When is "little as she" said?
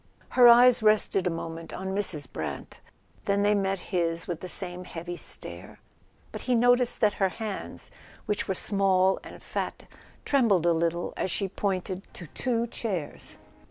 10.73-11.47